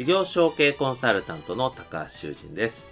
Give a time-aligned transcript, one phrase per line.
[0.00, 2.88] 事業承継コンサルタントの高橋修人です。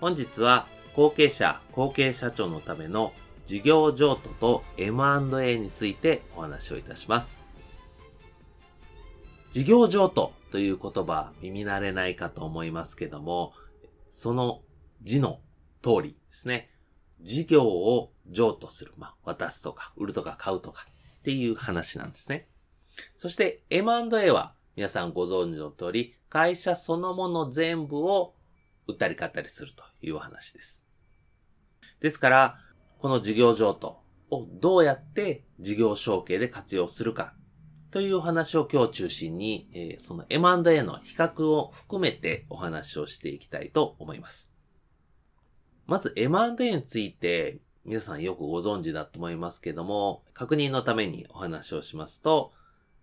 [0.00, 3.12] 本日は後継者、後継社長のための
[3.44, 7.38] 事業譲渡と M&A についてお話をいたします。
[9.50, 13.52] 事業譲渡という言葉耳慣れないかと思いますけども、
[14.10, 14.62] その
[15.02, 15.40] 字の
[15.82, 16.70] 通りですね。
[17.20, 18.94] 事業を譲渡する。
[18.96, 20.86] まあ、渡すとか、売るとか買うとか
[21.18, 22.48] っていう話なんですね。
[23.18, 28.34] そして M&A は皆さんご存知の通り、会社そのもの全部を
[28.86, 30.80] 売ったり買ったりするという話です。
[32.00, 32.58] ですから、
[32.98, 34.00] この事業譲渡
[34.30, 37.34] をどうやって事業承継で活用するか
[37.90, 44.48] というお話を今日中心に、え、その M&A の比較を含めてお話をしていきたいと思います。
[45.86, 52.52] まず M&A について皆さんよくご存知だと思いますけども、確認のためにお話をしますと、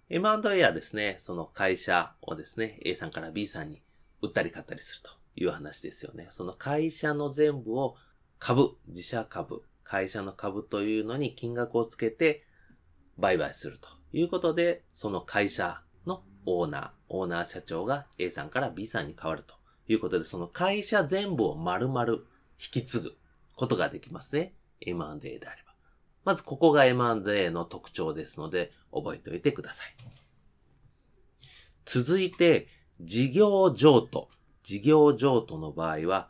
[0.10, 3.82] M&A はですね、その会社をですね、A さんから B さんに
[4.22, 6.28] 売ったり買ったりするという話ですよね。
[6.32, 7.98] その会社の全部を
[8.40, 12.46] 株、自社株、会社の株というのに金額をつけて
[13.18, 19.56] 売買するということで、その会社のオーナー、オーナー社長が A さんから B さんに変わると
[19.90, 22.22] いうことで、その会社全部を丸々引
[22.72, 23.18] き継ぐ
[23.56, 24.54] ことができますね。
[24.80, 25.67] M&A であれば。
[26.28, 29.96] まずここが M&A の特徴ですので、覚えておいてください。
[31.86, 32.68] 続いて、
[33.00, 34.28] 事業譲渡。
[34.62, 36.30] 事業譲渡の場合は、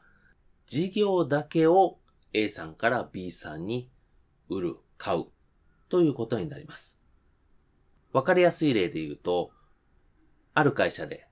[0.68, 1.98] 事業だけを
[2.32, 3.90] A さんから B さんに
[4.50, 5.26] 売る、買う
[5.90, 6.96] ということになります。
[8.14, 9.50] わかりやすい例で言うと、
[10.54, 11.28] ある会社で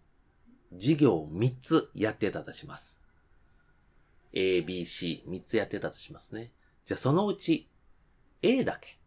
[0.74, 3.00] 事業を3つやってたとします。
[4.34, 6.52] A, B, C、3つやってたとしますね。
[6.84, 7.70] じゃあそのうち
[8.48, 9.00] A だけ、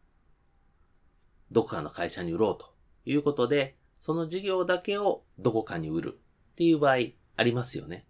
[1.53, 6.21] どこかの会社に売ろうということで、その事業だけをどこかに売る
[6.53, 6.97] っていう場合
[7.37, 8.05] ありますよね。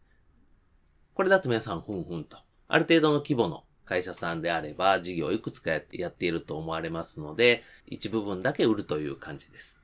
[1.13, 9.79] これだと皆さんふんふんと、ある程度の規模の会社さんであれば事業をいくつかやってやっていると思われますので、一部分だけ売るという感じです。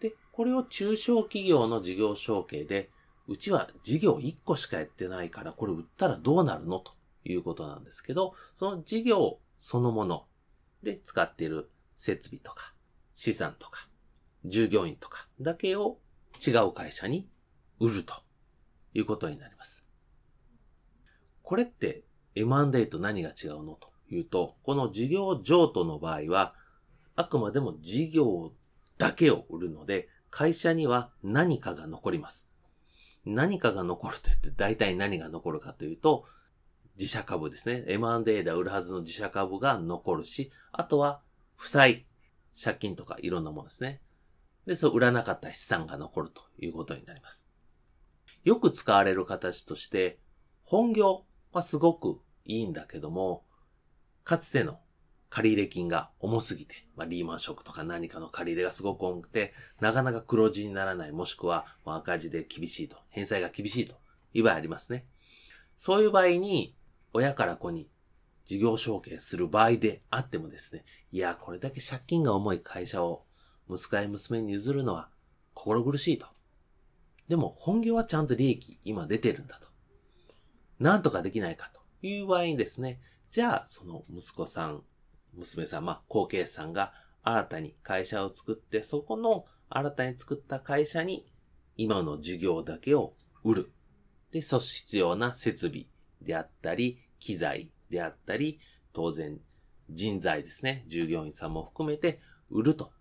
[0.00, 2.88] で、これを中小企業の事業承継で、
[3.28, 6.78] うちは事業1個しかやってないから、これ売ったらどうなるの？
[6.78, 6.92] と
[7.24, 10.26] いうことなんですけど、その事業そのもの、
[10.84, 12.74] で使っている設備とか、
[13.14, 13.88] 資産とか、
[14.44, 15.98] 従業員とかだけを
[16.46, 17.28] 違う会社に
[17.80, 18.14] 売ると
[18.92, 19.84] いうことになります。
[21.42, 26.54] これって M&A と何が違うのというと、この事業譲渡の場合は、
[27.16, 28.52] あくまでも事業
[28.98, 32.46] だけを売るので、会社には何かが残ります。
[33.24, 36.24] 何かが残ると言って大体何が残るかというと、
[36.96, 37.84] 自社株ですね。
[37.86, 41.22] M&A で売るはずの自社株が残るし、あとは、
[41.56, 42.06] 負債、
[42.62, 44.00] 借金とかいろんなものですね。
[44.66, 47.44] で、そう売らなかった資産が残るということになります。
[48.44, 50.18] よく使われる形として、
[50.62, 53.44] 本業はすごくいいんだけども、
[54.22, 54.80] かつての
[55.30, 63.96] 借入金が重すぎて、まあ、リーマンショックとか何かの借入れがすごく重くて、なかなか黒字にならない、もしくは赤字で厳しいと、返済が厳しいと
[64.32, 65.06] いう場合ありますね。
[65.76, 66.76] そういう場合に、
[67.14, 67.88] 親から子に
[68.44, 73.24] 事業承継する場合であってもですね、いや、これだけ借金が重い会社を
[73.70, 75.08] 息子や娘に譲るのは
[75.54, 76.26] 心苦しいと。
[77.28, 79.68] でも本業はちゃんと利益今出てるんだと。
[80.80, 83.00] なんとかできないかという場合にですね、
[83.30, 84.82] じゃあその息子さん、
[85.34, 91.26] 娘さん、まあ後継者さんが新たに会社を作って、そこの新たに作った会社に
[91.76, 93.14] 今の事業だけを
[93.44, 93.72] 売る。
[94.32, 95.86] で、そ必要な設備
[96.20, 98.60] であったり、機材であったり、
[98.92, 99.40] 当然
[99.88, 102.92] 人材ですね、従業員さんも含めて売ると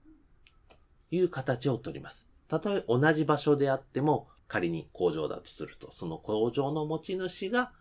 [1.11, 2.29] いう形をとります。
[2.47, 7.73] たとえ同じ場所であっても、仮に工場だとすると、その工場の持ち主が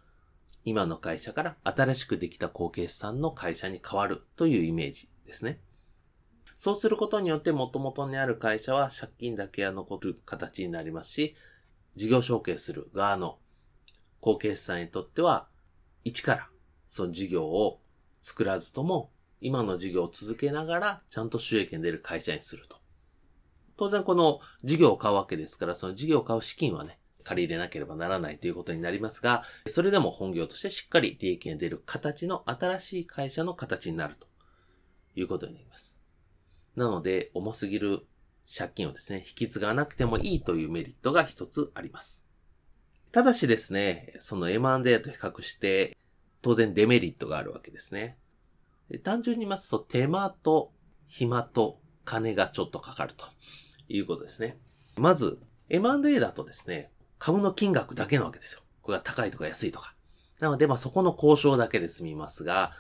[0.64, 5.60] 今の会社から新しくできた後継さんの会社に変わるというイメージですね。
[6.58, 11.36] そうすることによって元々にある会社は借金だけが残る形になりますし、
[11.94, 13.38] 事業承継する側の
[14.20, 15.48] 後継さんにとっては、
[16.04, 16.49] 一から
[16.88, 17.81] その事業を
[18.20, 19.10] 作らずとも、
[19.40, 22.76] 今の事業を続けながら、ちゃんと収益が出る会社にすると。
[23.76, 34.26] 当然この事業を買うわけですから、その事業を買う資金はね、借り入れなければならないということになりますが、それでも本業としてしっかり利益が出る形の新しい会社の形になると
[35.14, 35.96] いうことになります。
[36.76, 38.06] なので、重すぎる
[38.54, 42.21] 借金をですね、引き継がなくてもいいというメリットが一つあります。
[43.12, 45.97] ただしですね、その M&A と比較して、
[46.41, 48.17] 当然デメリットがあるわけですね。
[49.05, 50.73] 単純に言いますと、手間と
[51.06, 53.26] 暇と金がちょっとかかると
[53.88, 54.56] いうことですね。
[54.97, 55.38] まず、
[55.69, 58.62] M&A だとですね、株の金額だけなわけですよ。
[58.81, 59.94] これが高いとか安いとか。
[60.41, 62.73] なので、まあそこの交渉だけで済みますが、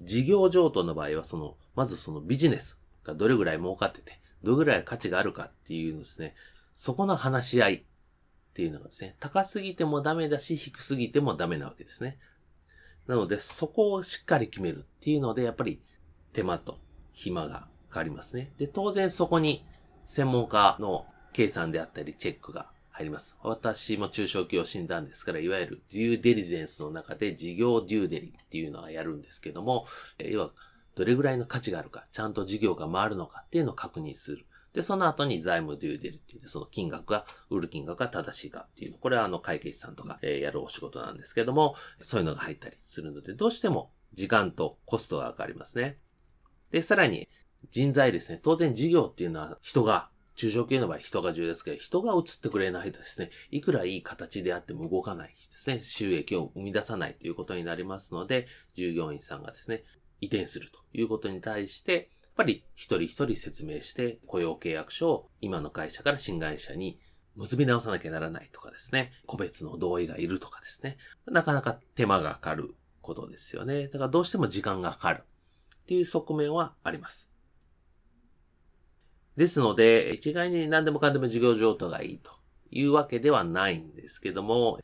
[0.00, 6.34] 事業譲渡の場合は、その、まずそのビジネスがどれぐらい儲かってて、どれぐらい価値があるかっていうのですね、
[6.76, 7.84] そこの話し合い
[8.50, 12.18] っていうのがですね、高すぎてもダメだし、低すぎてもダメなわけですね。
[13.06, 15.80] なので、そこをしっかり決めるっていうので、やっぱり
[16.32, 16.78] 手間と
[17.12, 18.52] 暇が変わりますね。
[18.58, 19.64] で、当然そこに
[20.06, 23.36] 専門家の計算であったりチェックが入ります。
[23.42, 29.86] 私も中小企業診断ですから、いわゆるデューデリゼンスの中で事業デューデリっていうのはやるんですけども、
[30.18, 30.50] 要は
[30.96, 34.44] どれぐらいの価値があるか、ちゃんと事業が回るのかっていうのを確認する。
[34.72, 38.94] で、その後に財務デューデリって言って、その金額が、売る金額が正しいかっていう。
[39.00, 45.98] これはあの会計士さんとか、えー、やるお仕事なんですけども、そういうのが入ったりするので、どうしても時間とコストがかかりますね。
[46.70, 47.28] で、さらに
[47.70, 48.40] 人材ですね。
[48.42, 59.84] 当然事業っていうのは人が中小企業の場合人が重要ですけど、人が移ってくれないとですね、いくらいい形であっても動かないですね、収益を生み出さないということになりますので、従業員さんがですね、
[60.20, 62.10] 移転するということに対して、
[62.40, 66.98] ぱり一人一人説明して雇用契約書を今の会社から新会社に
[67.36, 70.96] 結び直さなきゃならないとかですね、個別の同意がいるとかですね、
[71.26, 73.88] なかなか手間がかかることですよね。
[73.88, 75.24] だからどうしても時間がかかる
[75.82, 77.30] っていう側面はあります。
[79.36, 82.32] ですので、一概に何でもかんでも事業譲渡がいいと
[82.70, 84.80] いうわけではないんですけども、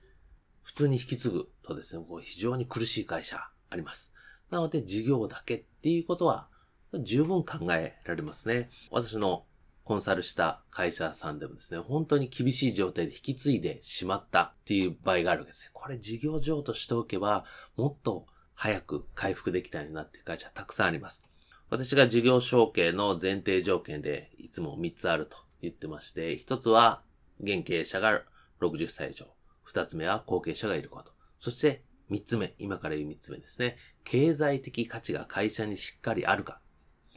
[0.63, 3.39] 普通に引き継ぐとですね、こう非常に苦しい会社
[3.71, 4.13] あります。
[4.51, 6.49] なので、事業だけっていうことは
[6.95, 8.71] 十分考えられますね。
[8.91, 9.45] 私の
[9.85, 15.71] コンサルした会社さんでもですね、本当に厳しい状態で引き継いでしまったっていう場合があるわけですね。
[15.73, 17.45] これ事業譲渡しておけば、
[17.77, 21.25] もっと早く回復できたようになっていう会社たくさんあります。
[21.71, 27.03] 私が事業承継の前提条件でいつも3つあると言ってまして、1つは
[27.41, 28.23] 現経営者が
[28.61, 29.27] 60歳以上。
[29.73, 31.13] 2つ目は後継者がいること。
[31.39, 33.77] そして3つ目、今から言う3つ目ですね。
[34.05, 36.61] 経済的価値が会社にしっかりあるか。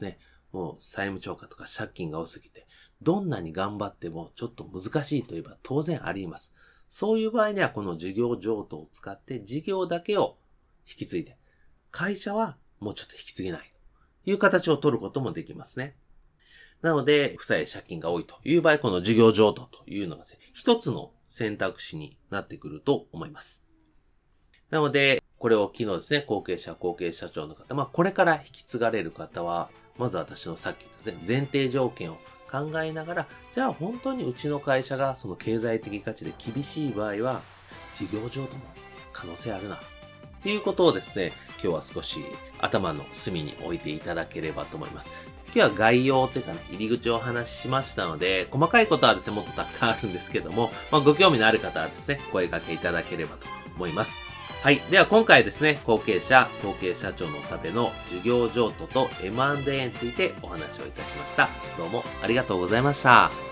[0.00, 0.18] すね。
[0.52, 2.66] もう債務超過とか借金が多すぎて、
[3.02, 6.52] どんなに頑張ってもちょっと難しいといえば当然あります。
[6.88, 10.38] そういう場合にはこの事業譲渡を使って事業だけを
[10.88, 11.36] 引き継いで、
[11.92, 13.80] 会社はもうちょっと引き継げないと。
[14.30, 15.96] いう形を取ることもできますね。
[16.82, 23.64] なので、負債借金が多いという場合、この事業譲渡というのがですね、一つの選択肢になってくると思います。
[24.70, 29.70] なので、これを機能ですね、後継者、後継社長の方、まあ、これから引き継がれる方は、
[30.00, 32.16] まず私のさっきですね、前提条件を
[32.50, 37.42] 考えながら、じゃあ本当にうちの会社がその経済的価値で厳しい場合は、
[37.92, 38.62] 事業譲渡も
[39.12, 39.78] 可能性あるな、っ
[40.42, 42.18] ていうことをですね、今日は少し
[42.58, 45.10] 頭の隅に置いていただければと思います。
[45.54, 54.12] 今日は概要というかね、入り口をお話ししましたので、細かいことはですね、もっとたくさんあるんですけども、まあ、ご興味のある方はですね、声掛けいただければと思います。
[54.62, 54.80] はい。
[54.90, 61.48] では今回ですね、後継者、後継社長のための授業譲渡と M&A についてお話をいたしました。
[61.78, 63.49] どうもありがとうございました。